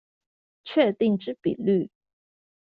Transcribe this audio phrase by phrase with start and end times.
[0.65, 1.91] 確定之比率